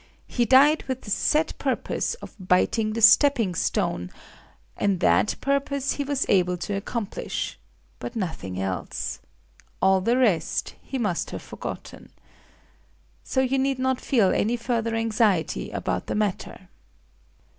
He 0.25 0.45
died 0.45 0.81
with 0.87 1.01
the 1.01 1.11
set 1.11 1.53
purpose 1.59 2.15
of 2.23 2.33
biting 2.39 2.93
the 2.93 3.03
stepping 3.03 3.53
stone; 3.53 4.09
and 4.75 4.99
that 4.99 5.35
purpose 5.41 5.91
he 5.93 6.03
was 6.03 6.25
able 6.27 6.57
to 6.57 6.73
accomplish, 6.73 7.59
but 7.99 8.15
nothing 8.15 8.59
else. 8.59 9.19
All 9.79 10.01
the 10.01 10.17
rest 10.17 10.73
he 10.81 10.97
must 10.97 11.29
have 11.29 11.43
forgotten... 11.43 12.09
So 13.23 13.41
you 13.41 13.59
need 13.59 13.77
not 13.77 14.01
feel 14.01 14.31
any 14.33 14.57
further 14.57 14.95
anxiety 14.95 15.69
about 15.69 16.07
the 16.07 16.15
matter." 16.15 16.69